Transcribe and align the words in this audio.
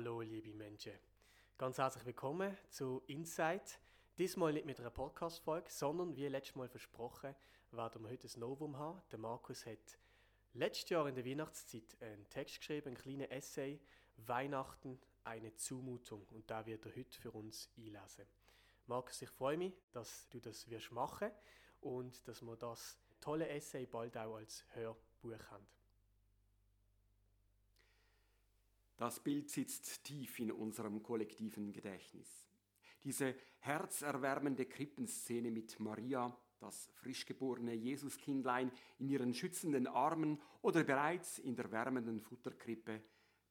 Hallo, 0.00 0.20
liebe 0.20 0.54
Menschen. 0.54 0.92
Ganz 1.56 1.76
herzlich 1.76 2.06
willkommen 2.06 2.56
zu 2.70 3.02
Insight. 3.08 3.80
Diesmal 4.16 4.52
nicht 4.52 4.64
mit 4.64 4.78
einer 4.78 4.90
Podcast-Folge, 4.90 5.72
sondern 5.72 6.14
wie 6.14 6.28
letztes 6.28 6.54
Mal 6.54 6.68
versprochen, 6.68 7.34
werden 7.72 8.04
wir 8.04 8.08
heute 8.08 8.28
ein 8.28 8.38
Novum 8.38 8.78
haben. 8.78 9.02
Der 9.10 9.18
Markus 9.18 9.66
hat 9.66 9.98
letztes 10.54 10.90
Jahr 10.90 11.08
in 11.08 11.16
der 11.16 11.26
Weihnachtszeit 11.26 11.96
einen 12.00 12.28
Text 12.30 12.60
geschrieben, 12.60 12.86
einen 12.86 12.96
kleinen 12.96 13.28
Essay, 13.28 13.80
Weihnachten, 14.18 15.00
eine 15.24 15.52
Zumutung. 15.56 16.24
Und 16.30 16.48
da 16.48 16.64
wird 16.64 16.86
er 16.86 16.94
heute 16.94 17.18
für 17.18 17.32
uns 17.32 17.68
einlesen. 17.76 18.24
Markus, 18.86 19.20
ich 19.20 19.30
freue 19.30 19.56
mich, 19.56 19.74
dass 19.90 20.28
du 20.28 20.38
das 20.38 20.70
wirst 20.70 20.92
machen 20.92 21.32
und 21.80 22.28
dass 22.28 22.40
wir 22.40 22.54
das 22.54 23.00
tolle 23.20 23.48
Essay 23.48 23.84
bald 23.84 24.16
auch 24.16 24.36
als 24.36 24.64
Hörbuch 24.74 25.42
haben. 25.50 25.66
Das 28.98 29.20
Bild 29.20 29.48
sitzt 29.48 30.02
tief 30.02 30.40
in 30.40 30.50
unserem 30.50 31.04
kollektiven 31.04 31.72
Gedächtnis. 31.72 32.48
Diese 33.04 33.36
herzerwärmende 33.60 34.66
Krippenszene 34.66 35.52
mit 35.52 35.78
Maria, 35.78 36.36
das 36.58 36.90
frisch 36.94 37.24
geborene 37.24 37.74
Jesuskindlein 37.74 38.72
in 38.98 39.08
ihren 39.08 39.32
schützenden 39.32 39.86
Armen 39.86 40.42
oder 40.62 40.82
bereits 40.82 41.38
in 41.38 41.54
der 41.54 41.70
wärmenden 41.70 42.20
Futterkrippe, 42.20 43.00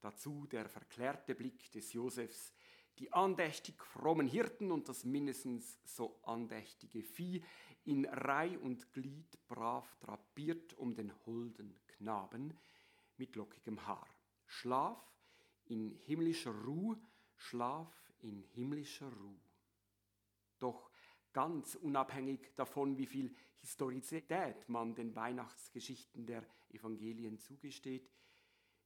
dazu 0.01 0.45
der 0.47 0.67
verklärte 0.67 1.33
Blick 1.33 1.71
des 1.71 1.93
Josefs, 1.93 2.51
die 2.99 3.13
andächtig 3.13 3.81
frommen 3.81 4.27
Hirten 4.27 4.69
und 4.69 4.89
das 4.89 5.05
mindestens 5.05 5.79
so 5.85 6.19
andächtige 6.23 7.03
Vieh 7.03 7.41
in 7.85 8.03
Reih 8.03 8.59
und 8.59 8.91
Glied 8.91 9.39
brav 9.47 9.95
drapiert 10.01 10.73
um 10.73 10.93
den 10.93 11.13
holden 11.25 11.73
Knaben 11.87 12.53
mit 13.15 13.37
lockigem 13.37 13.87
Haar. 13.87 14.09
Schlaf 14.45 15.16
in 15.69 15.91
himmlischer 16.05 16.51
Ruhe, 16.51 16.97
Schlaf 17.35 18.13
in 18.19 18.43
himmlischer 18.53 19.11
Ruhe. 19.11 19.39
Doch 20.59 20.91
ganz 21.33 21.75
unabhängig 21.75 22.53
davon, 22.55 22.97
wie 22.97 23.05
viel 23.05 23.35
Historizität 23.59 24.67
man 24.69 24.95
den 24.95 25.15
Weihnachtsgeschichten 25.15 26.25
der 26.25 26.43
Evangelien 26.69 27.37
zugesteht, 27.37 28.09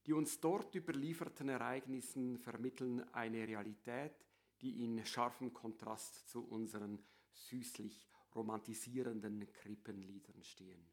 die 0.06 0.12
uns 0.12 0.40
dort 0.40 0.74
überlieferten 0.74 1.48
Ereignissen 1.48 2.38
vermitteln 2.38 3.00
eine 3.14 3.46
Realität, 3.46 4.12
die 4.60 4.84
in 4.84 5.04
scharfem 5.06 5.52
Kontrast 5.52 6.28
zu 6.28 6.44
unseren 6.44 6.98
süßlich 7.32 8.08
romantisierenden 8.34 9.50
Krippenliedern 9.52 10.42
stehen. 10.42 10.84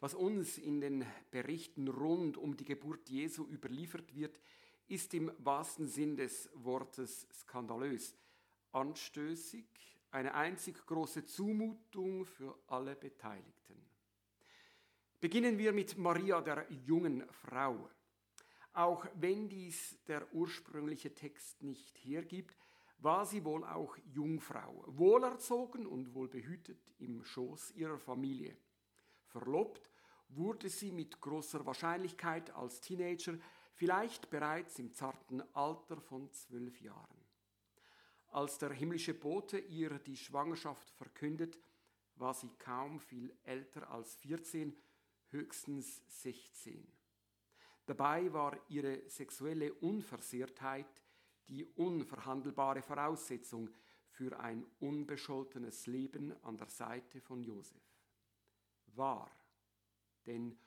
Was 0.00 0.14
uns 0.14 0.58
in 0.58 0.80
den 0.80 1.06
Berichten 1.30 1.88
rund 1.88 2.36
um 2.36 2.56
die 2.56 2.64
Geburt 2.64 3.08
Jesu 3.08 3.46
überliefert 3.46 4.14
wird, 4.14 4.38
ist 4.88 5.14
im 5.14 5.32
wahrsten 5.38 5.88
Sinn 5.88 6.16
des 6.16 6.50
Wortes 6.54 7.26
skandalös, 7.32 8.16
anstößig, 8.72 9.66
eine 10.10 10.34
einzig 10.34 10.86
große 10.86 11.24
Zumutung 11.26 12.24
für 12.24 12.58
alle 12.68 12.96
Beteiligten. 12.96 13.84
Beginnen 15.20 15.58
wir 15.58 15.72
mit 15.72 15.96
Maria, 15.98 16.40
der 16.40 16.70
jungen 16.70 17.26
Frau. 17.30 17.90
Auch 18.72 19.06
wenn 19.14 19.48
dies 19.48 19.98
der 20.06 20.32
ursprüngliche 20.34 21.14
Text 21.14 21.62
nicht 21.62 21.96
hergibt, 22.04 22.56
war 22.98 23.26
sie 23.26 23.44
wohl 23.44 23.64
auch 23.64 23.96
Jungfrau, 24.12 24.84
wohlerzogen 24.86 25.86
und 25.86 26.14
wohlbehütet 26.14 26.78
im 26.98 27.24
Schoß 27.24 27.72
ihrer 27.72 27.98
Familie. 27.98 28.56
Verlobt 29.26 29.90
wurde 30.28 30.68
sie 30.68 30.92
mit 30.92 31.20
großer 31.20 31.64
Wahrscheinlichkeit 31.66 32.50
als 32.54 32.80
Teenager 32.80 33.38
vielleicht 33.76 34.30
bereits 34.30 34.78
im 34.78 34.92
zarten 34.92 35.42
Alter 35.54 36.00
von 36.00 36.32
zwölf 36.32 36.80
Jahren. 36.80 37.24
Als 38.28 38.58
der 38.58 38.72
himmlische 38.72 39.14
Bote 39.14 39.58
ihr 39.58 39.98
die 39.98 40.16
Schwangerschaft 40.16 40.90
verkündet, 40.90 41.58
war 42.16 42.34
sie 42.34 42.50
kaum 42.58 42.98
viel 42.98 43.36
älter 43.44 43.90
als 43.90 44.16
14, 44.16 44.74
höchstens 45.28 46.02
16. 46.22 46.86
Dabei 47.84 48.32
war 48.32 48.58
ihre 48.68 49.08
sexuelle 49.08 49.72
Unversehrtheit 49.74 51.02
die 51.48 51.64
unverhandelbare 51.64 52.82
Voraussetzung 52.82 53.70
für 54.08 54.38
ein 54.40 54.66
unbescholtenes 54.80 55.86
Leben 55.86 56.34
an 56.42 56.56
der 56.56 56.70
Seite 56.70 57.20
von 57.20 57.42
Josef. 57.42 57.82
Wahr, 58.86 59.30
denn 60.24 60.58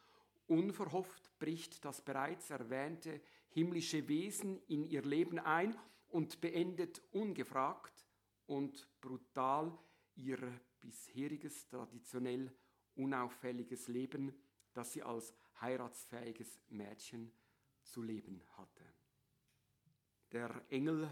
Unverhofft 0.50 1.38
bricht 1.38 1.86
das 1.86 2.02
bereits 2.02 2.50
erwähnte 2.50 3.22
himmlische 3.50 4.08
Wesen 4.08 4.60
in 4.68 4.84
ihr 4.84 5.04
Leben 5.04 5.38
ein 5.38 5.78
und 6.08 6.42
beendet 6.42 7.04
ungefragt 7.12 8.08
und 8.48 8.88
brutal 9.00 9.78
ihr 10.16 10.40
bisheriges 10.80 11.68
traditionell 11.68 12.52
unauffälliges 12.96 13.88
Leben, 13.90 14.34
das 14.74 14.94
sie 14.94 15.04
als 15.04 15.36
heiratsfähiges 15.62 16.60
Mädchen 16.70 17.31
zu 17.84 18.02
leben 18.02 18.42
hatte. 18.58 18.84
Der 20.31 20.66
Engel 20.70 21.10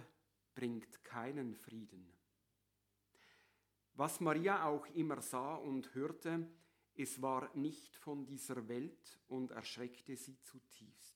bringt 0.55 1.03
keinen 1.03 1.55
Frieden. 1.55 2.11
Was 3.93 4.19
Maria 4.19 4.65
auch 4.65 4.87
immer 4.95 5.21
sah 5.21 5.55
und 5.55 5.93
hörte, 5.93 6.49
es 6.97 7.21
war 7.21 7.49
nicht 7.55 7.95
von 7.95 8.25
dieser 8.25 8.67
Welt 8.67 9.19
und 9.27 9.51
erschreckte 9.51 10.15
sie 10.15 10.39
zutiefst. 10.41 11.15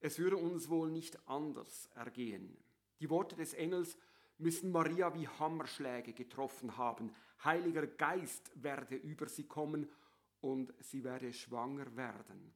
Es 0.00 0.18
würde 0.18 0.36
uns 0.36 0.68
wohl 0.68 0.90
nicht 0.90 1.28
anders 1.28 1.88
ergehen. 1.94 2.58
Die 3.00 3.08
Worte 3.08 3.36
des 3.36 3.54
Engels 3.54 3.96
müssen 4.38 4.72
Maria 4.72 5.14
wie 5.14 5.28
Hammerschläge 5.28 6.12
getroffen 6.12 6.76
haben. 6.76 7.14
Heiliger 7.44 7.86
Geist 7.86 8.50
werde 8.60 8.96
über 8.96 9.28
sie 9.28 9.46
kommen 9.46 9.88
und 10.40 10.74
sie 10.80 11.04
werde 11.04 11.32
schwanger 11.32 11.96
werden, 11.96 12.52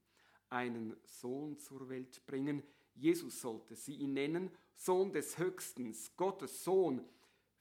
einen 0.49 0.97
Sohn 1.05 1.57
zur 1.59 1.89
Welt 1.89 2.27
bringen. 2.27 2.65
Jesus 2.95 3.41
sollte 3.41 3.77
sie 3.77 3.95
ihn 3.95 4.15
nennen, 4.15 4.51
Sohn 4.75 5.13
des 5.13 5.39
Höchstens, 5.39 6.17
Gottes 6.17 6.65
Sohn. 6.65 7.05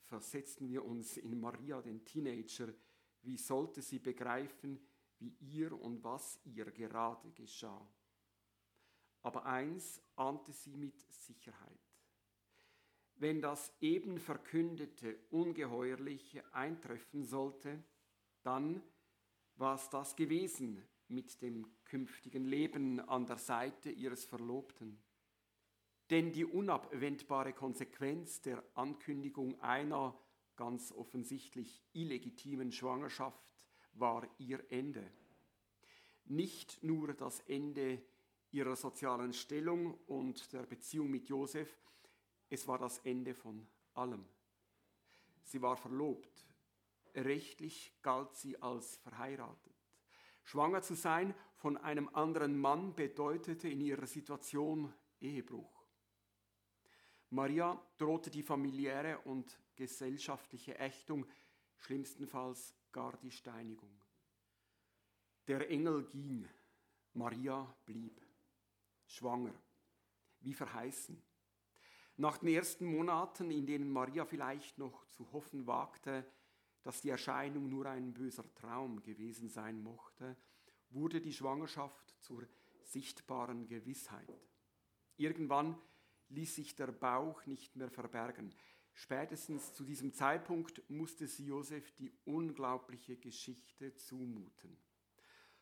Versetzen 0.02 0.68
wir 0.70 0.84
uns 0.84 1.18
in 1.18 1.40
Maria, 1.40 1.81
den 1.81 2.04
Teenager, 2.04 2.74
wie 3.25 3.38
sollte 3.38 3.81
sie 3.81 4.00
begreifen, 4.00 4.80
wie 5.19 5.36
ihr 5.40 5.80
und 5.80 6.03
was 6.03 6.40
ihr 6.44 6.66
gerade 6.72 7.31
geschah? 7.31 7.88
Aber 9.22 9.46
eins 9.46 10.02
ahnte 10.16 10.53
sie 10.53 10.75
mit 10.75 11.00
Sicherheit. 11.12 11.80
Wenn 13.16 13.41
das 13.41 13.74
eben 13.80 14.19
verkündete 14.19 15.18
Ungeheuerliche 15.31 16.44
eintreffen 16.53 17.24
sollte, 17.24 17.84
dann 18.44 18.84
war 19.56 19.75
es 19.75 19.90
das 19.90 20.16
gewesen 20.16 20.86
mit 21.07 21.42
dem 21.42 21.66
künftigen 21.86 22.46
Leben 22.46 23.00
an 23.00 23.25
der 23.25 23.38
Seite 23.38 23.90
ihres 23.90 24.25
Verlobten. 24.25 25.02
Denn 26.09 26.31
die 26.31 26.46
unabwendbare 26.46 27.53
Konsequenz 27.53 28.42
der 28.42 28.63
Ankündigung 28.75 29.59
einer 29.62 30.19
ganz 30.56 30.92
offensichtlich 30.92 31.84
illegitimen 31.94 32.72
Schwangerschaft 32.72 33.54
war 33.94 34.28
ihr 34.38 34.64
Ende. 34.72 35.12
Nicht 36.26 36.84
nur 36.84 37.14
das 37.14 37.40
Ende 37.42 38.02
ihrer 38.52 38.76
sozialen 38.76 39.34
Stellung 39.34 39.94
und 40.08 40.54
der 40.54 40.64
Beziehung 40.64 41.12
mit 41.12 41.28
Josef, 41.28 41.78
es 42.50 42.68
war 42.68 42.78
das 42.78 43.00
Ende 43.00 43.34
von 43.34 43.68
allem. 43.94 44.26
Sie 45.44 45.62
war 45.62 45.78
verlobt, 45.78 46.48
rechtlich 47.14 47.94
galt 48.02 48.34
sie 48.36 48.62
als 48.62 48.98
verheiratet. 48.98 49.74
Schwanger 50.44 50.82
zu 50.82 50.94
sein 50.94 51.34
von 51.56 51.78
einem 51.78 52.10
anderen 52.14 52.58
Mann 52.58 52.96
bedeutete 52.96 53.68
in 53.68 53.82
ihrer 53.82 54.08
Situation 54.08 54.94
Ehebruch. 55.20 55.86
Maria 57.31 57.81
drohte 57.98 58.30
die 58.30 58.44
familiäre 58.44 59.19
und 59.19 59.60
gesellschaftliche 59.75 60.77
Ächtung, 60.77 61.25
schlimmstenfalls 61.77 62.75
gar 62.92 63.18
die 63.18 63.31
Steinigung. 63.31 64.01
Der 65.48 65.69
Engel 65.69 66.06
ging, 66.06 66.48
Maria 67.13 67.75
blieb, 67.86 68.22
schwanger, 69.06 69.54
wie 70.39 70.54
verheißen. 70.54 71.22
Nach 72.18 72.38
den 72.38 72.50
ersten 72.50 72.86
Monaten, 72.86 73.51
in 73.51 73.66
denen 73.66 73.92
Maria 73.92 74.25
vielleicht 74.25 74.77
noch 74.77 75.06
zu 75.07 75.31
hoffen 75.33 75.68
wagte, 75.68 76.25
dass 76.83 77.01
die 77.01 77.10
Erscheinung 77.10 77.69
nur 77.69 77.88
ein 77.88 78.13
böser 78.13 78.45
Traum 78.56 79.01
gewesen 79.01 79.50
sein 79.50 79.81
mochte, 79.81 80.38
wurde 80.89 81.19
die 81.19 81.33
Schwangerschaft 81.33 82.16
zur 82.22 82.48
sichtbaren 82.83 83.68
Gewissheit. 83.68 84.30
Irgendwann 85.18 85.77
ließ 86.30 86.56
sich 86.56 86.75
der 86.75 86.92
Bauch 86.92 87.45
nicht 87.45 87.75
mehr 87.75 87.89
verbergen. 87.89 88.54
Spätestens 88.97 89.74
zu 89.74 89.83
diesem 89.83 90.13
Zeitpunkt 90.13 90.81
musste 90.89 91.27
sie 91.27 91.47
Josef 91.47 91.92
die 91.92 92.13
unglaubliche 92.24 93.18
Geschichte 93.18 93.94
zumuten. 93.97 94.77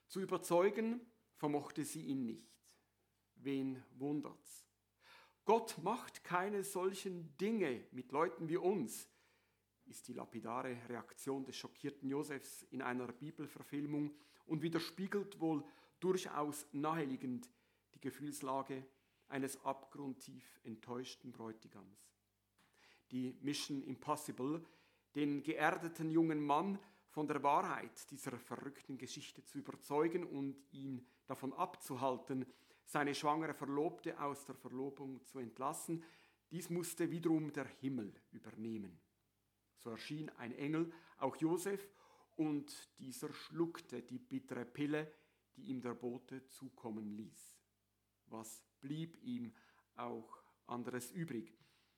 Zu 0.07 0.21
überzeugen 0.21 1.01
vermochte 1.35 1.83
sie 1.83 2.05
ihn 2.05 2.25
nicht. 2.27 2.53
Wen 3.35 3.83
wundert's? 3.95 4.67
Gott 5.45 5.79
macht 5.81 6.23
keine 6.23 6.63
solchen 6.63 7.35
Dinge 7.37 7.83
mit 7.91 8.11
Leuten 8.11 8.49
wie 8.49 8.57
uns, 8.57 9.09
ist 9.85 10.07
die 10.07 10.13
lapidare 10.13 10.77
Reaktion 10.87 11.43
des 11.43 11.57
schockierten 11.57 12.07
Josefs 12.07 12.61
in 12.69 12.83
einer 12.83 13.11
Bibelverfilmung 13.11 14.15
und 14.45 14.61
widerspiegelt 14.61 15.39
wohl 15.39 15.65
durchaus 15.99 16.67
naheliegend 16.71 17.49
die 17.95 17.99
Gefühlslage 17.99 18.85
eines 19.27 19.65
abgrundtief 19.65 20.59
enttäuschten 20.63 21.31
Bräutigams. 21.31 22.12
Die 23.13 23.37
Mission 23.41 23.83
Impossible, 23.83 24.65
den 25.13 25.43
geerdeten 25.43 26.09
jungen 26.09 26.43
Mann 26.43 26.79
von 27.09 27.27
der 27.27 27.43
Wahrheit 27.43 28.09
dieser 28.09 28.39
verrückten 28.39 28.97
Geschichte 28.97 29.45
zu 29.45 29.59
überzeugen 29.59 30.23
und 30.25 30.57
ihn 30.71 31.05
davon 31.27 31.53
abzuhalten, 31.53 32.43
seine 32.85 33.13
schwangere 33.13 33.53
Verlobte 33.53 34.19
aus 34.19 34.45
der 34.45 34.55
Verlobung 34.55 35.23
zu 35.25 35.37
entlassen, 35.37 36.03
dies 36.49 36.71
musste 36.71 37.11
wiederum 37.11 37.53
der 37.53 37.67
Himmel 37.81 38.11
übernehmen. 38.31 38.99
So 39.77 39.91
erschien 39.91 40.31
ein 40.39 40.51
Engel, 40.53 40.91
auch 41.19 41.35
Josef, 41.35 41.87
und 42.35 42.89
dieser 42.97 43.31
schluckte 43.31 44.01
die 44.01 44.17
bittere 44.17 44.65
Pille, 44.65 45.13
die 45.55 45.65
ihm 45.65 45.81
der 45.81 45.93
Bote 45.93 46.47
zukommen 46.47 47.11
ließ. 47.11 47.59
Was 48.25 48.63
blieb 48.81 49.21
ihm 49.21 49.53
auch 49.97 50.41
anderes 50.65 51.11
übrig? 51.11 51.53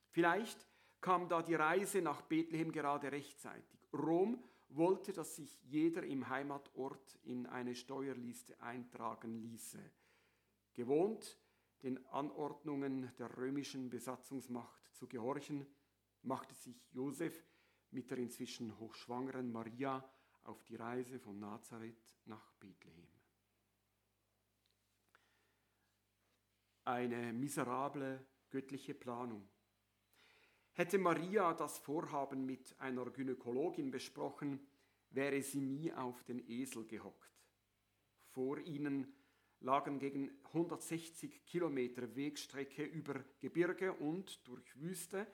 Vielleicht 0.09 0.67
kam 1.05 1.29
da 1.29 1.43
die 1.43 1.53
Reise 1.53 2.01
nach 2.01 2.23
Bethlehem 2.23 2.71
gerade 2.71 3.11
rechtzeitig. 3.11 3.87
Rom 3.93 4.43
wollte, 4.69 5.13
dass 5.13 5.35
sich 5.35 5.61
jeder 5.61 6.01
im 6.01 6.27
Heimatort 6.29 7.19
in 7.21 7.45
eine 7.45 7.75
Steuerliste 7.75 8.59
eintragen 8.59 9.35
ließe. 9.35 9.77
Gewohnt, 10.73 11.37
den 11.83 12.03
Anordnungen 12.07 13.15
der 13.19 13.37
römischen 13.37 13.91
Besatzungsmacht 13.91 14.95
zu 14.95 15.07
gehorchen, 15.07 15.67
machte 16.23 16.55
sich 16.55 16.91
Josef 16.91 17.45
mit 17.91 18.09
der 18.09 18.17
inzwischen 18.17 18.75
hochschwangeren 18.79 19.51
Maria 19.51 20.03
auf 20.43 20.63
die 20.63 20.75
Reise 20.75 21.19
von 21.19 21.37
Nazareth 21.37 22.17
nach 22.25 22.51
Bethlehem. 22.53 23.07
Eine 26.83 27.31
miserable 27.31 28.25
göttliche 28.49 28.95
Planung. 28.95 29.47
Hätte 30.77 30.97
Maria 30.97 31.53
das 31.53 31.77
Vorhaben 31.77 32.45
mit 32.45 32.75
einer 32.79 33.05
Gynäkologin 33.05 33.91
besprochen, 33.91 34.59
wäre 35.09 35.41
sie 35.41 35.61
nie 35.61 35.93
auf 35.93 36.21
den 36.25 36.45
Esel 36.49 36.85
gehockt. 36.85 37.31
Vor 38.33 38.57
ihnen 38.59 39.07
lagen 39.61 39.99
gegen 39.99 40.29
160 40.47 41.45
Kilometer 41.45 42.13
Wegstrecke 42.17 42.83
über 42.83 43.23
Gebirge 43.39 43.93
und 43.93 44.45
durch 44.45 44.77
Wüste 44.81 45.25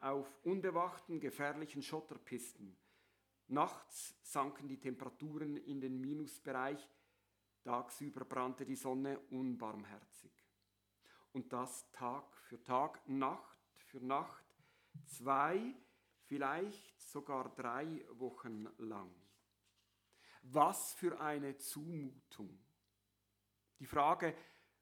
auf 0.00 0.26
unbewachten, 0.42 1.20
gefährlichen 1.20 1.82
Schotterpisten. 1.82 2.74
Nachts 3.48 4.16
sanken 4.22 4.68
die 4.68 4.80
Temperaturen 4.80 5.58
in 5.58 5.82
den 5.82 6.00
Minusbereich, 6.00 6.88
tagsüber 7.62 8.24
brannte 8.24 8.64
die 8.64 8.74
Sonne 8.74 9.18
unbarmherzig. 9.28 10.32
Und 11.34 11.52
das 11.52 11.90
Tag 11.92 12.34
für 12.38 12.62
Tag, 12.62 13.06
Nacht 13.06 13.58
für 13.76 14.00
Nacht, 14.00 14.47
zwei, 15.04 15.74
vielleicht 16.24 17.00
sogar 17.00 17.54
drei 17.54 18.04
Wochen 18.12 18.68
lang. 18.78 19.10
Was 20.42 20.94
für 20.94 21.20
eine 21.20 21.56
Zumutung. 21.56 22.58
Die 23.78 23.86
Frage 23.86 24.34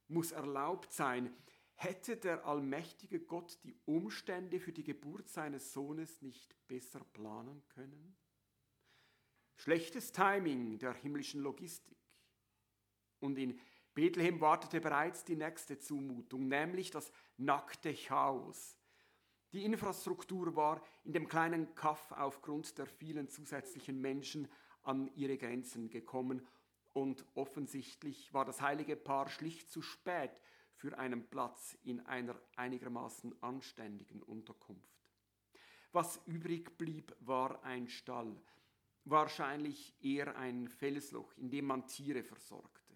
muss 0.09 0.33
erlaubt 0.33 0.93
sein, 0.93 1.35
hätte 1.75 2.17
der 2.17 2.47
allmächtige 2.47 3.21
Gott 3.21 3.59
die 3.65 3.77
Umstände 3.85 4.61
für 4.61 4.73
die 4.73 4.85
Geburt 4.85 5.29
seines 5.29 5.73
Sohnes 5.73 6.23
nicht 6.23 6.57
besser 6.69 7.01
planen 7.05 7.63
können? 7.69 8.17
Schlechtes 9.57 10.13
Timing 10.13 10.79
der 10.79 10.93
himmlischen 10.95 11.43
Logistik. 11.43 11.99
Und 13.21 13.39
in 13.39 13.59
Bethlehem 13.95 14.41
wartete 14.41 14.81
bereits 14.81 15.25
die 15.25 15.37
nächste 15.37 15.79
Zumutung, 15.79 16.49
nämlich 16.49 16.91
das 16.91 17.11
nackte 17.39 17.95
Chaos, 17.95 18.77
die 19.57 19.65
Infrastruktur 19.65 20.55
war 20.55 20.83
in 21.05 21.15
dem 21.15 21.29
kleinen 21.29 21.75
Kaff 21.75 22.13
aufgrund 22.13 22.77
der 22.77 22.87
vielen 22.87 23.31
zusätzlichen 23.31 23.99
Menschen 23.99 24.49
an 24.83 25.11
ihre 25.15 25.39
Grenzen 25.39 25.89
gekommen 25.89 26.47
und 26.93 27.25
offensichtlich 27.35 28.35
war 28.35 28.45
das 28.45 28.61
heilige 28.61 28.97
Paar 28.97 29.31
schlicht 29.31 29.71
zu 29.71 29.81
spät 29.81 30.31
für 30.75 30.99
einen 30.99 31.27
Platz 31.31 31.79
in 31.85 32.05
einer 32.05 32.39
einigermaßen 32.57 33.43
anständigen 33.43 34.23
Unterkunft. 34.23 35.09
Was 35.91 36.21
übrig 36.27 36.77
blieb, 36.77 37.17
war 37.21 37.65
ein 37.65 37.89
Stall, 37.89 38.37
wahrscheinlich 39.07 39.95
eher 40.03 40.37
ein 40.37 40.69
Felsloch, 40.69 41.33
in 41.39 41.49
dem 41.49 41.65
man 41.65 41.87
Tiere 41.87 42.23
versorgte. 42.23 42.95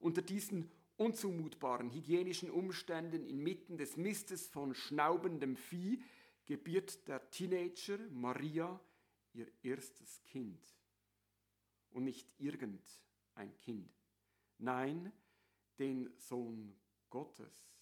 Unter 0.00 0.20
diesen 0.20 0.70
unzumutbaren 0.98 1.90
hygienischen 1.90 2.50
Umständen 2.50 3.24
inmitten 3.24 3.78
des 3.78 3.96
Mistes 3.96 4.48
von 4.48 4.74
schnaubendem 4.74 5.56
Vieh 5.56 6.02
gebiert 6.44 7.06
der 7.08 7.30
Teenager 7.30 7.98
Maria 8.10 8.80
ihr 9.32 9.46
erstes 9.62 10.22
Kind. 10.24 10.60
Und 11.90 12.04
nicht 12.04 12.34
irgendein 12.38 13.56
Kind. 13.60 13.90
Nein, 14.58 15.12
den 15.78 16.12
Sohn 16.16 16.76
Gottes. 17.08 17.72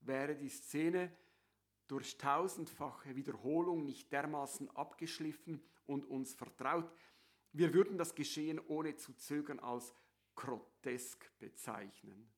Wäre 0.00 0.34
die 0.34 0.48
Szene 0.48 1.12
durch 1.86 2.16
tausendfache 2.16 3.14
Wiederholung 3.14 3.84
nicht 3.84 4.10
dermaßen 4.12 4.70
abgeschliffen 4.70 5.62
und 5.86 6.04
uns 6.06 6.34
vertraut, 6.34 6.90
wir 7.52 7.74
würden 7.74 7.98
das 7.98 8.14
Geschehen 8.14 8.60
ohne 8.68 8.96
zu 8.96 9.12
zögern 9.14 9.58
als 9.58 9.92
grotesk 10.40 11.30
bezeichnen. 11.38 12.32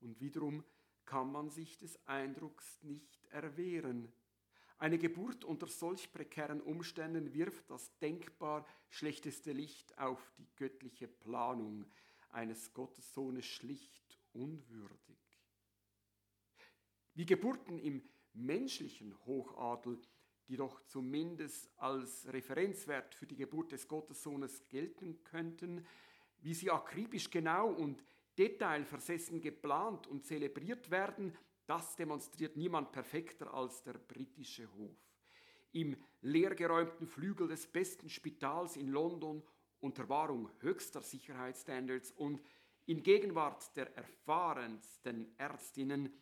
Und 0.00 0.20
wiederum 0.20 0.64
kann 1.04 1.32
man 1.32 1.50
sich 1.50 1.76
des 1.78 1.98
Eindrucks 2.06 2.80
nicht 2.84 3.26
erwehren. 3.26 4.12
Eine 4.78 4.96
Geburt 4.96 5.44
unter 5.44 5.66
solch 5.66 6.12
prekären 6.12 6.60
Umständen 6.60 7.34
wirft 7.34 7.68
das 7.68 7.98
denkbar 7.98 8.64
schlechteste 8.88 9.52
Licht 9.52 9.98
auf 9.98 10.30
die 10.38 10.46
göttliche 10.56 11.08
Planung 11.08 11.84
eines 12.30 12.72
Gottessohnes 12.72 13.44
schlicht 13.44 14.18
unwürdig. 14.32 15.18
Wie 17.14 17.26
Geburten 17.26 17.80
im 17.80 18.08
menschlichen 18.32 19.18
Hochadel, 19.26 20.00
die 20.46 20.56
doch 20.56 20.80
zumindest 20.86 21.68
als 21.76 22.32
Referenzwert 22.32 23.16
für 23.16 23.26
die 23.26 23.36
Geburt 23.36 23.72
des 23.72 23.88
Gottessohnes 23.88 24.68
gelten 24.68 25.22
könnten, 25.24 25.84
wie 26.42 26.54
sie 26.54 26.70
akribisch 26.70 27.30
genau 27.30 27.68
und 27.68 28.02
detailversessen 28.38 29.40
geplant 29.40 30.06
und 30.06 30.24
zelebriert 30.24 30.90
werden, 30.90 31.36
das 31.66 31.94
demonstriert 31.96 32.56
niemand 32.56 32.90
perfekter 32.92 33.52
als 33.52 33.82
der 33.82 33.94
britische 33.94 34.72
Hof. 34.74 34.96
Im 35.72 35.96
leergeräumten 36.22 37.06
Flügel 37.06 37.48
des 37.48 37.66
besten 37.66 38.08
Spitals 38.08 38.76
in 38.76 38.88
London 38.88 39.42
unter 39.80 40.08
Wahrung 40.08 40.50
höchster 40.60 41.00
Sicherheitsstandards 41.00 42.12
und 42.12 42.42
in 42.86 43.02
Gegenwart 43.02 43.76
der 43.76 43.96
erfahrensten 43.96 45.32
Ärztinnen 45.38 46.12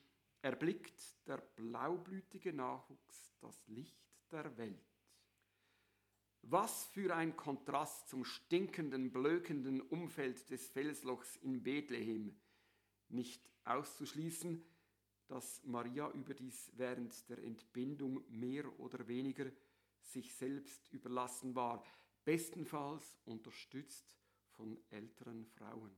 erblickt 0.42 1.00
der 1.26 1.38
blaublütige 1.56 2.52
Nachwuchs 2.52 3.32
das 3.40 3.66
Licht 3.68 4.04
der 4.30 4.56
Welt. 4.58 4.97
Was 6.42 6.86
für 6.86 7.14
ein 7.14 7.36
Kontrast 7.36 8.08
zum 8.08 8.24
stinkenden, 8.24 9.10
blökenden 9.10 9.80
Umfeld 9.80 10.48
des 10.50 10.68
Felslochs 10.68 11.36
in 11.36 11.62
Bethlehem. 11.62 12.34
Nicht 13.08 13.42
auszuschließen, 13.64 14.64
dass 15.26 15.62
Maria 15.64 16.10
überdies 16.12 16.72
während 16.74 17.28
der 17.28 17.38
Entbindung 17.38 18.24
mehr 18.30 18.80
oder 18.80 19.06
weniger 19.06 19.46
sich 20.00 20.34
selbst 20.34 20.88
überlassen 20.90 21.54
war, 21.54 21.84
bestenfalls 22.24 23.18
unterstützt 23.26 24.06
von 24.50 24.78
älteren 24.90 25.44
Frauen. 25.46 25.94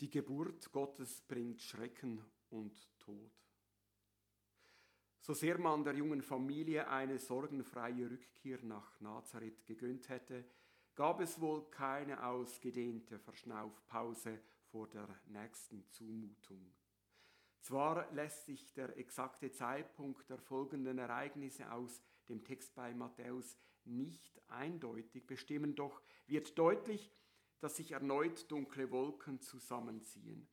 Die 0.00 0.10
Geburt 0.10 0.72
Gottes 0.72 1.22
bringt 1.22 1.62
Schrecken 1.62 2.24
und 2.50 2.88
Tod. 2.98 3.45
So 5.26 5.34
sehr 5.34 5.58
man 5.58 5.82
der 5.82 5.96
jungen 5.96 6.22
Familie 6.22 6.86
eine 6.86 7.18
sorgenfreie 7.18 8.08
Rückkehr 8.08 8.62
nach 8.62 9.00
Nazareth 9.00 9.66
gegönnt 9.66 10.08
hätte, 10.08 10.44
gab 10.94 11.20
es 11.20 11.40
wohl 11.40 11.68
keine 11.68 12.24
ausgedehnte 12.24 13.18
Verschnaufpause 13.18 14.38
vor 14.70 14.88
der 14.88 15.08
nächsten 15.26 15.84
Zumutung. 15.90 16.72
Zwar 17.60 18.08
lässt 18.12 18.46
sich 18.46 18.72
der 18.74 18.96
exakte 18.96 19.50
Zeitpunkt 19.50 20.30
der 20.30 20.38
folgenden 20.38 20.98
Ereignisse 20.98 21.72
aus 21.72 22.00
dem 22.28 22.44
Text 22.44 22.76
bei 22.76 22.94
Matthäus 22.94 23.58
nicht 23.84 24.40
eindeutig 24.46 25.26
bestimmen, 25.26 25.74
doch 25.74 26.02
wird 26.28 26.56
deutlich, 26.56 27.10
dass 27.58 27.74
sich 27.74 27.90
erneut 27.90 28.48
dunkle 28.48 28.92
Wolken 28.92 29.40
zusammenziehen. 29.40 30.46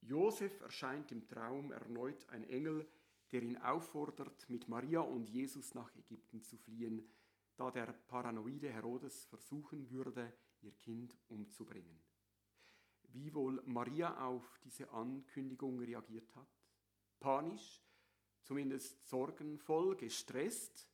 Josef 0.00 0.62
erscheint 0.62 1.12
im 1.12 1.28
Traum 1.28 1.72
erneut 1.72 2.26
ein 2.30 2.44
Engel, 2.44 2.88
der 3.32 3.42
ihn 3.42 3.56
auffordert, 3.56 4.48
mit 4.48 4.68
Maria 4.68 5.00
und 5.00 5.28
Jesus 5.28 5.74
nach 5.74 5.94
Ägypten 5.96 6.42
zu 6.42 6.56
fliehen, 6.56 7.08
da 7.56 7.70
der 7.70 7.92
paranoide 8.06 8.70
Herodes 8.70 9.24
versuchen 9.26 9.90
würde, 9.90 10.32
ihr 10.60 10.72
Kind 10.72 11.16
umzubringen. 11.28 12.00
Wie 13.08 13.32
wohl 13.34 13.62
Maria 13.64 14.26
auf 14.26 14.58
diese 14.64 14.90
Ankündigung 14.90 15.78
reagiert 15.80 16.34
hat? 16.36 16.48
Panisch, 17.18 17.82
zumindest 18.42 19.06
sorgenvoll, 19.08 19.96
gestresst? 19.96 20.88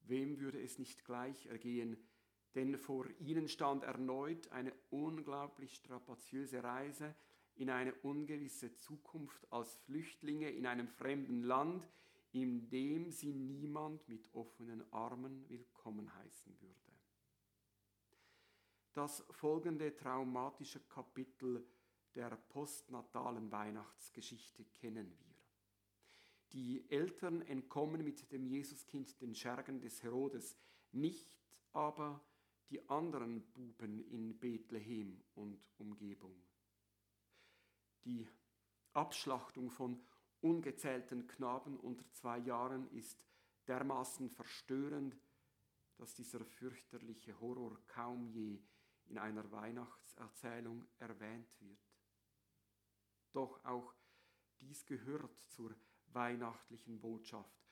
Wem 0.00 0.38
würde 0.38 0.60
es 0.60 0.78
nicht 0.78 1.04
gleich 1.04 1.46
ergehen, 1.46 1.96
denn 2.54 2.76
vor 2.78 3.08
ihnen 3.18 3.48
stand 3.48 3.82
erneut 3.84 4.48
eine 4.52 4.72
unglaublich 4.90 5.74
strapaziöse 5.74 6.62
Reise 6.62 7.14
in 7.56 7.70
eine 7.70 7.94
ungewisse 7.96 8.74
Zukunft 8.74 9.46
als 9.52 9.76
Flüchtlinge 9.86 10.50
in 10.50 10.66
einem 10.66 10.88
fremden 10.88 11.42
Land, 11.42 11.88
in 12.32 12.68
dem 12.68 13.10
sie 13.10 13.32
niemand 13.32 14.08
mit 14.08 14.28
offenen 14.34 14.82
Armen 14.92 15.48
willkommen 15.48 16.12
heißen 16.16 16.60
würde. 16.60 16.74
Das 18.92 19.24
folgende 19.30 19.96
traumatische 19.96 20.80
Kapitel 20.80 21.64
der 22.14 22.30
postnatalen 22.30 23.50
Weihnachtsgeschichte 23.50 24.64
kennen 24.66 25.16
wir. 25.18 25.34
Die 26.52 26.88
Eltern 26.88 27.42
entkommen 27.42 28.04
mit 28.04 28.30
dem 28.30 28.46
Jesuskind 28.46 29.20
den 29.20 29.34
Schergen 29.34 29.80
des 29.80 30.02
Herodes, 30.04 30.56
nicht 30.92 31.36
aber 31.72 32.24
die 32.70 32.88
anderen 32.88 33.42
Buben 33.52 33.98
in 34.08 34.38
Bethlehem 34.38 35.20
und 35.34 35.68
Umgebung. 35.78 36.40
Die 38.04 38.28
Abschlachtung 38.92 39.70
von 39.70 40.00
ungezählten 40.40 41.26
Knaben 41.26 41.78
unter 41.78 42.08
zwei 42.12 42.38
Jahren 42.38 42.88
ist 42.90 43.24
dermaßen 43.66 44.30
verstörend, 44.30 45.16
dass 45.96 46.14
dieser 46.14 46.44
fürchterliche 46.44 47.38
Horror 47.40 47.80
kaum 47.86 48.26
je 48.28 48.62
in 49.06 49.18
einer 49.18 49.50
Weihnachtserzählung 49.50 50.86
erwähnt 50.98 51.48
wird. 51.60 51.78
Doch 53.32 53.64
auch 53.64 53.94
dies 54.60 54.84
gehört 54.84 55.40
zur 55.48 55.74
weihnachtlichen 56.08 57.00
Botschaft. 57.00 57.64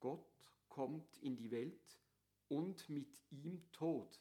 Gott 0.00 0.32
kommt 0.68 1.18
in 1.18 1.36
die 1.36 1.50
Welt 1.50 2.00
und 2.48 2.88
mit 2.88 3.20
ihm 3.30 3.70
Tod, 3.72 4.20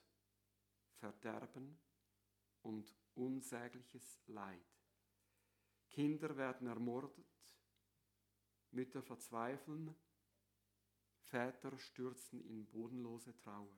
Verderben 1.00 1.80
und 2.62 2.96
unsägliches 3.16 4.20
Leid. 4.28 4.77
Kinder 5.90 6.36
werden 6.38 6.68
ermordet, 6.68 7.26
Mütter 8.72 9.02
verzweifeln, 9.02 9.96
Väter 11.20 11.78
stürzen 11.78 12.42
in 12.42 12.66
bodenlose 12.68 13.36
Trauer. 13.38 13.78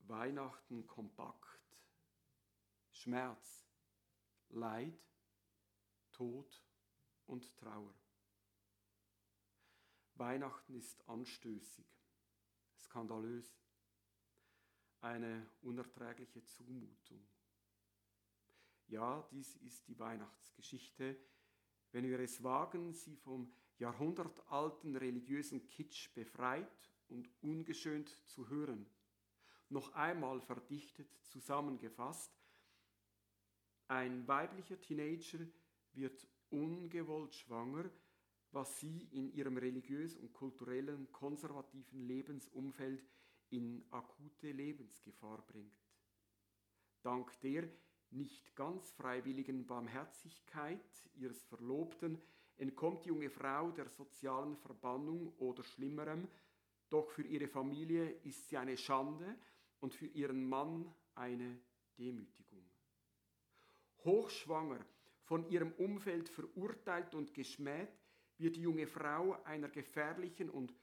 Weihnachten 0.00 0.86
kompakt, 0.86 1.76
Schmerz, 2.90 3.66
Leid, 4.50 5.00
Tod 6.12 6.62
und 7.26 7.56
Trauer. 7.56 7.94
Weihnachten 10.14 10.74
ist 10.74 11.08
anstößig, 11.08 11.86
skandalös, 12.78 13.58
eine 15.00 15.50
unerträgliche 15.62 16.44
Zumutung. 16.44 17.26
Ja, 18.92 19.26
dies 19.30 19.56
ist 19.56 19.88
die 19.88 19.98
Weihnachtsgeschichte, 19.98 21.16
wenn 21.92 22.04
wir 22.04 22.20
es 22.20 22.42
wagen, 22.42 22.92
sie 22.92 23.16
vom 23.16 23.50
jahrhundertalten 23.78 24.96
religiösen 24.96 25.66
Kitsch 25.66 26.12
befreit 26.14 26.92
und 27.08 27.26
ungeschönt 27.40 28.10
zu 28.28 28.50
hören. 28.50 28.84
Noch 29.70 29.94
einmal 29.94 30.42
verdichtet 30.42 31.10
zusammengefasst, 31.24 32.38
ein 33.88 34.28
weiblicher 34.28 34.78
Teenager 34.78 35.38
wird 35.94 36.28
ungewollt 36.50 37.34
schwanger, 37.34 37.90
was 38.50 38.78
sie 38.78 39.08
in 39.12 39.32
ihrem 39.32 39.56
religiös 39.56 40.16
und 40.16 40.34
kulturellen 40.34 41.10
konservativen 41.12 42.02
Lebensumfeld 42.02 43.08
in 43.48 43.86
akute 43.90 44.52
Lebensgefahr 44.52 45.40
bringt. 45.46 45.80
Dank 47.00 47.40
der 47.40 47.70
nicht 48.12 48.54
ganz 48.54 48.90
freiwilligen 48.92 49.66
Barmherzigkeit 49.66 50.80
ihres 51.14 51.42
Verlobten 51.44 52.20
entkommt 52.56 53.04
die 53.04 53.08
junge 53.08 53.30
Frau 53.30 53.70
der 53.70 53.88
sozialen 53.88 54.56
Verbannung 54.56 55.32
oder 55.38 55.64
schlimmerem, 55.64 56.28
doch 56.90 57.10
für 57.10 57.22
ihre 57.22 57.48
Familie 57.48 58.10
ist 58.24 58.48
sie 58.48 58.56
eine 58.56 58.76
Schande 58.76 59.36
und 59.80 59.94
für 59.94 60.06
ihren 60.06 60.48
Mann 60.48 60.92
eine 61.14 61.58
Demütigung. 61.98 62.64
Hochschwanger, 64.04 64.84
von 65.24 65.48
ihrem 65.48 65.72
Umfeld 65.72 66.28
verurteilt 66.28 67.14
und 67.14 67.32
geschmäht, 67.32 67.88
wird 68.38 68.56
die 68.56 68.62
junge 68.62 68.86
Frau 68.86 69.42
einer 69.44 69.68
gefährlichen 69.68 70.50
und 70.50 70.74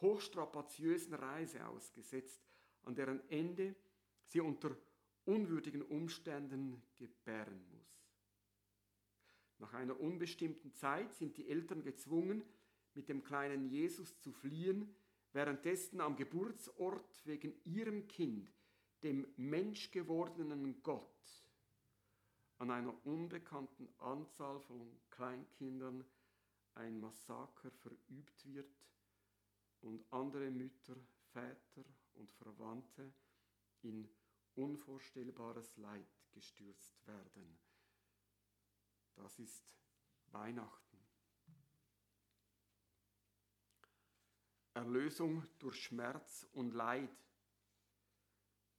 hochstrapaziösen 0.00 1.14
Reise 1.14 1.66
ausgesetzt, 1.66 2.40
an 2.84 2.94
deren 2.94 3.28
Ende 3.28 3.74
sie 4.24 4.40
unter 4.40 4.76
unwürdigen 5.30 5.82
Umständen 5.82 6.82
gebären 6.96 7.64
muss. 7.70 8.04
Nach 9.58 9.72
einer 9.74 9.98
unbestimmten 10.00 10.74
Zeit 10.74 11.14
sind 11.14 11.36
die 11.36 11.48
Eltern 11.48 11.82
gezwungen, 11.82 12.42
mit 12.94 13.08
dem 13.08 13.22
kleinen 13.22 13.68
Jesus 13.68 14.18
zu 14.18 14.32
fliehen, 14.32 14.92
währenddessen 15.32 16.00
am 16.00 16.16
Geburtsort 16.16 17.24
wegen 17.24 17.54
ihrem 17.64 18.08
Kind, 18.08 18.50
dem 19.04 19.26
menschgewordenen 19.36 20.82
Gott, 20.82 21.46
an 22.58 22.70
einer 22.70 22.94
unbekannten 23.06 23.88
Anzahl 23.98 24.58
von 24.60 24.98
Kleinkindern 25.10 26.04
ein 26.74 26.98
Massaker 26.98 27.70
verübt 27.70 28.44
wird 28.46 28.84
und 29.80 30.04
andere 30.12 30.50
Mütter, 30.50 30.96
Väter 31.32 31.84
und 32.14 32.30
Verwandte 32.32 33.12
in 33.82 34.08
unvorstellbares 34.54 35.76
Leid 35.76 36.10
gestürzt 36.32 37.06
werden. 37.06 37.58
Das 39.14 39.38
ist 39.38 39.74
Weihnachten. 40.32 40.90
Erlösung 44.74 45.46
durch 45.58 45.76
Schmerz 45.82 46.46
und 46.52 46.72
Leid. 46.72 47.10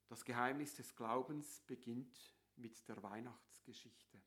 Das 0.07 0.25
Geheimnis 0.25 0.75
des 0.75 0.95
Glaubens 0.95 1.61
beginnt 1.61 2.35
mit 2.55 2.87
der 2.87 3.01
Weihnachtsgeschichte. 3.03 4.21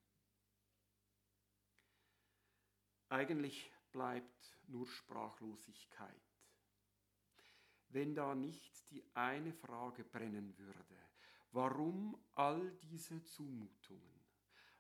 Eigentlich 3.09 3.73
bleibt 3.93 4.59
nur 4.67 4.87
Sprachlosigkeit. 4.87 6.23
Wenn 7.89 8.15
da 8.15 8.35
nicht 8.35 8.91
die 8.91 9.05
eine 9.15 9.53
Frage 9.53 10.05
brennen 10.05 10.57
würde, 10.59 10.99
Warum 11.55 12.21
all 12.35 12.73
diese 12.83 13.23
Zumutungen? 13.23 14.21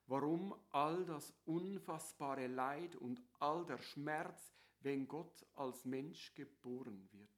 Warum 0.09 0.53
all 0.71 1.05
das 1.05 1.33
unfassbare 1.45 2.49
Leid 2.49 2.97
und 2.97 3.23
all 3.39 3.65
der 3.65 3.79
Schmerz, 3.79 4.53
wenn 4.81 5.07
Gott 5.07 5.47
als 5.55 5.85
Mensch 5.85 6.35
geboren 6.35 7.09
wird? 7.13 7.31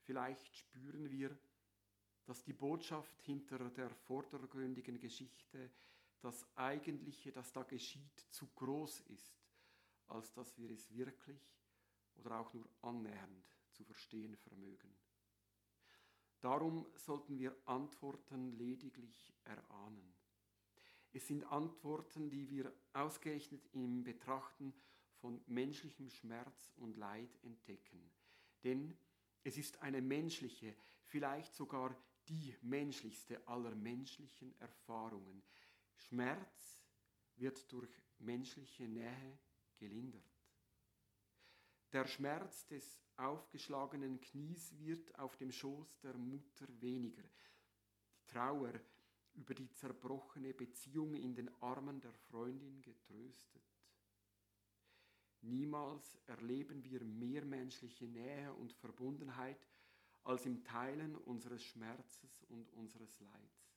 Vielleicht 0.00 0.56
spüren 0.56 1.08
wir, 1.08 1.38
dass 2.24 2.42
die 2.42 2.52
Botschaft 2.52 3.22
hinter 3.22 3.70
der 3.70 3.90
vordergründigen 3.90 4.98
Geschichte, 4.98 5.70
das 6.20 6.44
Eigentliche, 6.56 7.30
das 7.30 7.52
da 7.52 7.62
geschieht, 7.62 8.26
zu 8.30 8.48
groß 8.56 9.02
ist, 9.02 9.40
als 10.08 10.32
dass 10.32 10.58
wir 10.58 10.72
es 10.72 10.92
wirklich 10.92 11.40
oder 12.16 12.40
auch 12.40 12.52
nur 12.52 12.68
annähernd 12.80 13.56
zu 13.70 13.84
verstehen 13.84 14.36
vermögen. 14.36 15.01
Darum 16.42 16.86
sollten 16.96 17.38
wir 17.38 17.56
Antworten 17.66 18.50
lediglich 18.58 19.32
erahnen. 19.44 20.12
Es 21.12 21.28
sind 21.28 21.44
Antworten, 21.44 22.30
die 22.30 22.50
wir 22.50 22.72
ausgerechnet 22.92 23.68
im 23.72 24.02
Betrachten 24.02 24.74
von 25.20 25.40
menschlichem 25.46 26.10
Schmerz 26.10 26.72
und 26.76 26.96
Leid 26.96 27.30
entdecken. 27.44 28.10
Denn 28.64 28.98
es 29.44 29.56
ist 29.56 29.80
eine 29.82 30.02
menschliche, 30.02 30.74
vielleicht 31.04 31.54
sogar 31.54 31.96
die 32.28 32.56
menschlichste 32.60 33.46
aller 33.46 33.74
menschlichen 33.76 34.58
Erfahrungen. 34.58 35.44
Schmerz 35.94 36.82
wird 37.36 37.70
durch 37.70 37.90
menschliche 38.18 38.88
Nähe 38.88 39.38
gelindert. 39.76 40.24
Der 41.92 42.06
Schmerz 42.06 42.66
des 42.66 43.01
aufgeschlagenen 43.18 44.20
Knies 44.20 44.76
wird 44.78 45.18
auf 45.18 45.36
dem 45.36 45.52
Schoß 45.52 46.00
der 46.00 46.16
Mutter 46.16 46.66
weniger. 46.80 47.22
Die 47.22 48.26
Trauer 48.26 48.72
über 49.34 49.54
die 49.54 49.70
zerbrochene 49.70 50.52
Beziehung 50.54 51.14
in 51.14 51.34
den 51.34 51.50
Armen 51.62 52.00
der 52.00 52.12
Freundin 52.12 52.82
getröstet. 52.82 53.62
Niemals 55.42 56.18
erleben 56.26 56.84
wir 56.84 57.02
mehr 57.04 57.44
menschliche 57.44 58.06
Nähe 58.06 58.52
und 58.54 58.72
Verbundenheit 58.72 59.66
als 60.24 60.46
im 60.46 60.62
Teilen 60.62 61.16
unseres 61.16 61.64
Schmerzes 61.64 62.44
und 62.44 62.72
unseres 62.74 63.18
Leids. 63.20 63.72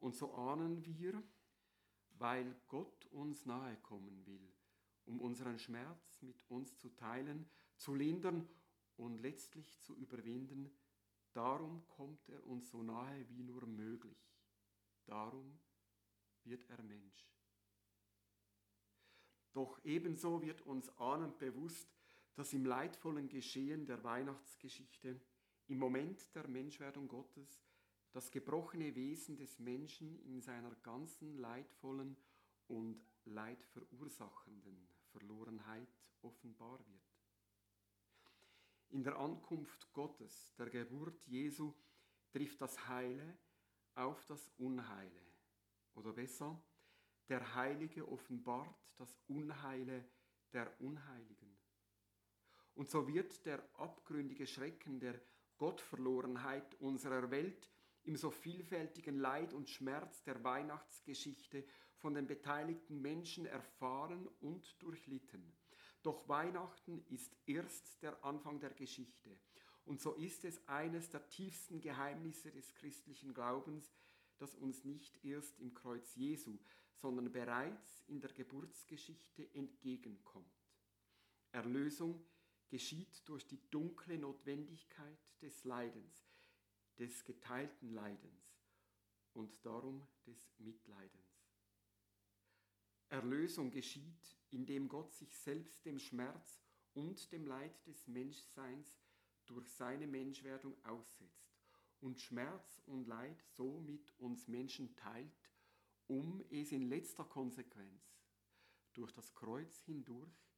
Und 0.00 0.16
so 0.16 0.34
ahnen 0.34 0.84
wir, 0.84 1.22
weil 2.18 2.56
Gott 2.66 3.06
uns 3.06 3.46
nahe 3.46 3.76
kommen 3.78 4.26
will, 4.26 4.52
um 5.06 5.20
unseren 5.20 5.58
Schmerz 5.58 6.22
mit 6.22 6.44
uns 6.48 6.76
zu 6.78 6.88
teilen, 6.90 7.48
zu 7.76 7.94
lindern 7.94 8.48
und 8.96 9.18
letztlich 9.18 9.80
zu 9.80 9.96
überwinden, 9.96 10.70
darum 11.32 11.86
kommt 11.88 12.28
er 12.28 12.44
uns 12.46 12.70
so 12.70 12.82
nahe 12.82 13.28
wie 13.28 13.42
nur 13.42 13.66
möglich. 13.66 14.34
Darum 15.06 15.58
wird 16.44 16.68
er 16.70 16.82
Mensch. 16.82 17.28
Doch 19.52 19.78
ebenso 19.84 20.42
wird 20.42 20.62
uns 20.62 20.88
ahnend 20.98 21.38
bewusst, 21.38 21.94
dass 22.34 22.52
im 22.52 22.64
leidvollen 22.64 23.28
Geschehen 23.28 23.86
der 23.86 24.02
Weihnachtsgeschichte, 24.02 25.20
im 25.68 25.78
Moment 25.78 26.34
der 26.34 26.48
Menschwerdung 26.48 27.08
Gottes, 27.08 27.64
das 28.12 28.30
gebrochene 28.30 28.94
Wesen 28.94 29.36
des 29.36 29.58
Menschen 29.58 30.18
in 30.24 30.40
seiner 30.40 30.74
ganzen 30.76 31.36
leidvollen 31.38 32.16
und 32.66 33.04
leidverursachenden 33.26 34.88
Verlorenheit 35.10 36.10
offenbar 36.22 36.78
wird. 36.86 37.14
In 38.90 39.02
der 39.02 39.16
Ankunft 39.16 39.92
Gottes, 39.92 40.54
der 40.56 40.70
Geburt 40.70 41.26
Jesu, 41.26 41.74
trifft 42.30 42.60
das 42.60 42.88
Heile 42.88 43.38
auf 43.94 44.24
das 44.26 44.48
Unheile. 44.58 45.22
Oder 45.94 46.12
besser, 46.12 46.60
der 47.28 47.54
Heilige 47.54 48.06
offenbart 48.08 48.92
das 48.96 49.18
Unheile 49.28 50.08
der 50.52 50.80
Unheiligen. 50.80 51.56
Und 52.74 52.90
so 52.90 53.06
wird 53.06 53.44
der 53.46 53.62
abgründige 53.78 54.46
Schrecken 54.46 54.98
der 55.00 55.20
Gottverlorenheit 55.58 56.74
unserer 56.80 57.30
Welt 57.30 57.70
im 58.02 58.16
so 58.16 58.30
vielfältigen 58.30 59.18
Leid 59.18 59.54
und 59.54 59.68
Schmerz 59.68 60.22
der 60.24 60.42
Weihnachtsgeschichte 60.44 61.64
von 62.04 62.12
den 62.12 62.26
beteiligten 62.26 63.00
Menschen 63.00 63.46
erfahren 63.46 64.28
und 64.42 64.76
durchlitten. 64.82 65.56
Doch 66.02 66.28
Weihnachten 66.28 67.02
ist 67.08 67.34
erst 67.46 68.02
der 68.02 68.22
Anfang 68.22 68.60
der 68.60 68.74
Geschichte. 68.74 69.38
Und 69.86 70.02
so 70.02 70.12
ist 70.12 70.44
es 70.44 70.68
eines 70.68 71.08
der 71.08 71.26
tiefsten 71.30 71.80
Geheimnisse 71.80 72.50
des 72.50 72.74
christlichen 72.74 73.32
Glaubens, 73.32 73.90
das 74.36 74.54
uns 74.54 74.84
nicht 74.84 75.24
erst 75.24 75.58
im 75.60 75.72
Kreuz 75.72 76.14
Jesu, 76.14 76.58
sondern 76.92 77.32
bereits 77.32 78.02
in 78.06 78.20
der 78.20 78.34
Geburtsgeschichte 78.34 79.48
entgegenkommt. 79.54 80.68
Erlösung 81.52 82.22
geschieht 82.68 83.26
durch 83.26 83.46
die 83.46 83.70
dunkle 83.70 84.18
Notwendigkeit 84.18 85.40
des 85.40 85.64
Leidens, 85.64 86.28
des 86.98 87.24
geteilten 87.24 87.94
Leidens 87.94 88.60
und 89.32 89.64
darum 89.64 90.06
des 90.26 90.52
Mitleidens. 90.58 91.23
Erlösung 93.14 93.70
geschieht, 93.70 94.36
indem 94.50 94.88
Gott 94.88 95.14
sich 95.14 95.32
selbst 95.36 95.84
dem 95.84 96.00
Schmerz 96.00 96.60
und 96.94 97.30
dem 97.30 97.46
Leid 97.46 97.86
des 97.86 98.08
Menschseins 98.08 98.98
durch 99.46 99.68
seine 99.68 100.08
Menschwerdung 100.08 100.74
aussetzt 100.84 101.62
und 102.00 102.20
Schmerz 102.20 102.82
und 102.86 103.06
Leid 103.06 103.40
so 103.46 103.78
mit 103.78 104.12
uns 104.18 104.48
Menschen 104.48 104.96
teilt, 104.96 105.52
um 106.08 106.44
es 106.50 106.72
in 106.72 106.88
letzter 106.88 107.24
Konsequenz 107.24 108.02
durch 108.94 109.12
das 109.12 109.32
Kreuz 109.32 109.80
hindurch 109.82 110.50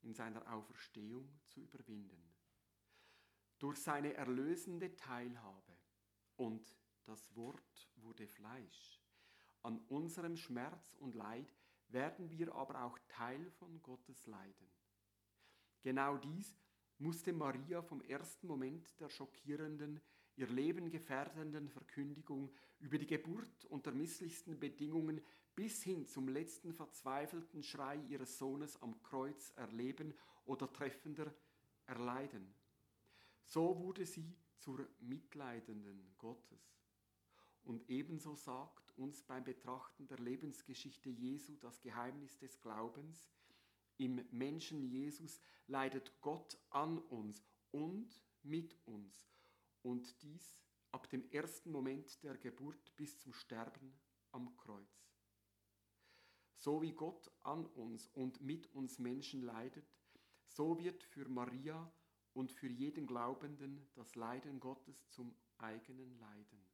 in 0.00 0.14
seiner 0.14 0.50
Auferstehung 0.54 1.28
zu 1.48 1.60
überwinden. 1.60 2.34
Durch 3.58 3.76
seine 3.76 4.14
erlösende 4.14 4.96
Teilhabe 4.96 5.76
und 6.36 6.74
das 7.04 7.36
Wort 7.36 7.90
wurde 7.96 8.26
Fleisch. 8.26 9.02
An 9.62 9.78
unserem 9.88 10.38
Schmerz 10.38 10.94
und 10.94 11.14
Leid 11.14 11.59
werden 11.92 12.30
wir 12.30 12.54
aber 12.54 12.84
auch 12.84 12.98
Teil 13.08 13.50
von 13.52 13.80
Gottes 13.82 14.26
Leiden. 14.26 14.70
Genau 15.82 16.16
dies 16.16 16.56
musste 16.98 17.32
Maria 17.32 17.82
vom 17.82 18.02
ersten 18.02 18.46
Moment 18.46 18.98
der 19.00 19.08
schockierenden, 19.08 20.00
ihr 20.36 20.48
Leben 20.48 20.90
gefährdenden 20.90 21.68
Verkündigung 21.68 22.52
über 22.78 22.98
die 22.98 23.06
Geburt 23.06 23.64
unter 23.66 23.92
misslichsten 23.92 24.58
Bedingungen 24.58 25.20
bis 25.54 25.82
hin 25.82 26.06
zum 26.06 26.28
letzten 26.28 26.72
verzweifelten 26.72 27.62
Schrei 27.62 27.96
ihres 28.08 28.38
Sohnes 28.38 28.80
am 28.82 29.02
Kreuz 29.02 29.52
erleben 29.56 30.14
oder 30.44 30.72
treffender 30.72 31.34
erleiden. 31.86 32.54
So 33.44 33.78
wurde 33.78 34.06
sie 34.06 34.36
zur 34.56 34.86
Mitleidenden 35.00 36.14
Gottes. 36.18 36.80
Und 37.62 37.88
ebenso 37.88 38.34
sagt 38.34 38.96
uns 38.96 39.22
beim 39.22 39.44
Betrachten 39.44 40.06
der 40.06 40.18
Lebensgeschichte 40.18 41.10
Jesu 41.10 41.56
das 41.56 41.80
Geheimnis 41.80 42.38
des 42.38 42.60
Glaubens, 42.60 43.30
im 43.96 44.24
Menschen 44.30 44.82
Jesus 44.82 45.42
leidet 45.66 46.20
Gott 46.22 46.58
an 46.70 46.98
uns 46.98 47.44
und 47.70 48.24
mit 48.42 48.74
uns. 48.86 49.28
Und 49.82 50.22
dies 50.22 50.58
ab 50.90 51.08
dem 51.10 51.30
ersten 51.30 51.70
Moment 51.70 52.22
der 52.22 52.36
Geburt 52.38 52.96
bis 52.96 53.18
zum 53.18 53.34
Sterben 53.34 53.92
am 54.32 54.56
Kreuz. 54.56 55.06
So 56.54 56.82
wie 56.82 56.92
Gott 56.92 57.30
an 57.42 57.66
uns 57.66 58.08
und 58.08 58.40
mit 58.40 58.72
uns 58.74 58.98
Menschen 58.98 59.42
leidet, 59.42 59.86
so 60.46 60.78
wird 60.78 61.02
für 61.02 61.28
Maria 61.28 61.92
und 62.32 62.52
für 62.52 62.68
jeden 62.68 63.06
Glaubenden 63.06 63.86
das 63.94 64.14
Leiden 64.14 64.60
Gottes 64.60 65.08
zum 65.10 65.34
eigenen 65.58 66.18
Leiden. 66.18 66.69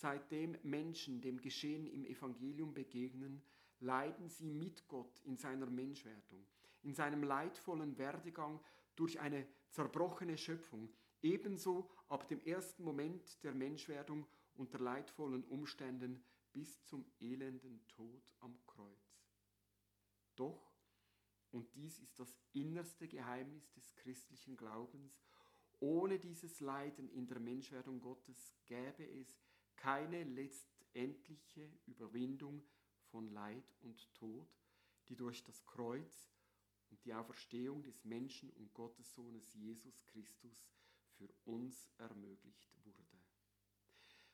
Seitdem 0.00 0.56
Menschen 0.62 1.20
dem 1.20 1.42
Geschehen 1.42 1.86
im 1.86 2.06
Evangelium 2.06 2.72
begegnen, 2.72 3.42
leiden 3.80 4.30
sie 4.30 4.48
mit 4.48 4.88
Gott 4.88 5.20
in 5.24 5.36
seiner 5.36 5.68
Menschwerdung, 5.68 6.46
in 6.80 6.94
seinem 6.94 7.22
leidvollen 7.22 7.98
Werdegang 7.98 8.64
durch 8.96 9.20
eine 9.20 9.46
zerbrochene 9.68 10.38
Schöpfung, 10.38 10.88
ebenso 11.20 11.90
ab 12.08 12.26
dem 12.28 12.40
ersten 12.46 12.82
Moment 12.82 13.44
der 13.44 13.52
Menschwerdung 13.52 14.26
unter 14.54 14.78
leidvollen 14.78 15.44
Umständen 15.44 16.24
bis 16.50 16.82
zum 16.84 17.04
elenden 17.20 17.86
Tod 17.86 18.22
am 18.38 18.58
Kreuz. 18.64 19.20
Doch, 20.34 20.72
und 21.50 21.74
dies 21.74 21.98
ist 21.98 22.18
das 22.18 22.34
innerste 22.54 23.06
Geheimnis 23.06 23.70
des 23.72 23.94
christlichen 23.96 24.56
Glaubens, 24.56 25.20
ohne 25.78 26.18
dieses 26.18 26.60
Leiden 26.60 27.10
in 27.10 27.26
der 27.26 27.38
Menschwerdung 27.38 28.00
Gottes 28.00 28.54
gäbe 28.64 29.04
es 29.04 29.38
keine 29.80 30.24
letztendliche 30.24 31.68
Überwindung 31.86 32.62
von 33.10 33.30
Leid 33.32 33.74
und 33.80 34.14
Tod, 34.14 34.46
die 35.08 35.16
durch 35.16 35.42
das 35.42 35.64
Kreuz 35.66 36.30
und 36.90 37.04
die 37.04 37.14
Auferstehung 37.14 37.82
des 37.82 38.04
Menschen 38.04 38.50
und 38.50 38.72
Gottessohnes 38.74 39.54
Jesus 39.54 40.04
Christus 40.06 40.68
für 41.16 41.28
uns 41.44 41.90
ermöglicht 41.98 42.70
wurde. 42.84 43.18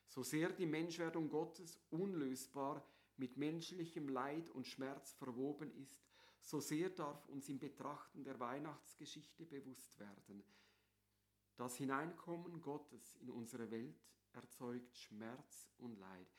So 0.07 0.21
sehr 0.21 0.49
die 0.51 0.65
Menschwerdung 0.65 1.29
Gottes 1.29 1.79
unlösbar 1.91 2.85
mit 3.15 3.37
menschlichem 3.37 4.09
Leid 4.09 4.49
und 4.49 4.67
Schmerz 4.67 5.13
verwoben 5.13 5.71
ist, 5.81 6.05
so 6.41 6.59
sehr 6.59 6.89
darf 6.89 7.27
uns 7.29 7.49
im 7.49 7.57
Betrachten 7.57 8.23
der 8.23 8.39
Weihnachtsgeschichte 8.39 9.45
bewusst 9.45 9.97
werden. 9.99 10.43
Das 11.55 11.77
Hineinkommen 11.77 12.61
Gottes 12.61 13.15
in 13.15 13.31
unsere 13.31 13.71
Welt 13.71 13.99
erzeugt 14.37 14.95
Schmerz 14.95 15.67
und 15.79 15.97
Leid, 15.97 16.31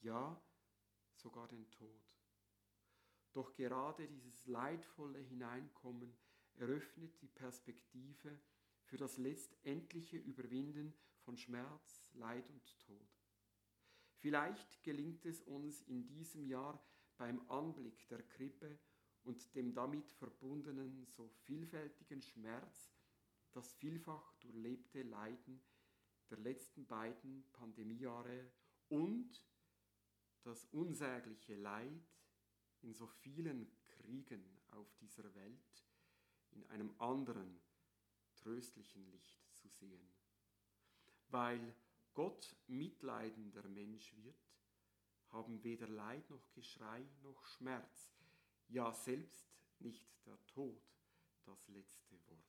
ja 0.00 0.40
sogar 1.14 1.48
den 1.48 1.68
Tod. 1.70 2.04
Doch 3.32 3.54
gerade 3.54 4.06
dieses 4.06 4.46
leidvolle 4.46 5.18
Hineinkommen 5.18 6.16
eröffnet 6.54 7.20
die 7.22 7.28
Perspektive 7.28 8.38
für 8.84 8.98
das 8.98 9.16
letztendliche 9.16 10.18
Überwinden 10.18 10.94
von 11.20 11.36
Schmerz, 11.36 12.10
Leid 12.12 12.48
und 12.50 12.78
Tod. 12.80 13.08
Vielleicht 14.18 14.82
gelingt 14.82 15.24
es 15.24 15.40
uns 15.40 15.80
in 15.82 16.06
diesem 16.06 16.44
Jahr 16.44 16.82
beim 17.16 17.40
Anblick 17.50 18.06
der 18.08 18.22
Krippe 18.22 18.78
und 19.22 19.54
dem 19.54 19.72
damit 19.72 20.12
verbundenen 20.12 21.06
so 21.06 21.28
vielfältigen 21.44 22.20
Schmerz, 22.20 22.92
das 23.52 23.72
vielfach 23.72 24.34
durchlebte 24.40 25.02
Leiden 25.02 25.62
der 26.30 26.38
letzten 26.38 26.86
beiden 26.86 27.44
Pandemiejahre 27.52 28.50
und 28.88 29.44
das 30.42 30.64
unsägliche 30.66 31.54
Leid 31.54 32.14
in 32.82 32.94
so 32.94 33.06
vielen 33.06 33.70
Kriegen 33.86 34.60
auf 34.68 34.94
dieser 34.96 35.34
Welt 35.34 35.84
in 36.50 36.64
einem 36.66 36.94
anderen, 36.98 37.60
tröstlichen 38.36 39.06
Licht 39.10 39.52
zu 39.54 39.68
sehen. 39.68 40.08
Weil 41.28 41.74
Gott 42.14 42.56
mitleidender 42.66 43.68
Mensch 43.68 44.14
wird, 44.16 44.46
haben 45.28 45.62
weder 45.64 45.88
Leid 45.88 46.30
noch 46.30 46.52
Geschrei 46.52 47.04
noch 47.22 47.44
Schmerz, 47.44 48.12
ja 48.68 48.92
selbst 48.92 49.52
nicht 49.80 50.06
der 50.24 50.38
Tod 50.46 50.82
das 51.44 51.68
letzte 51.68 52.16
Wort. 52.28 52.45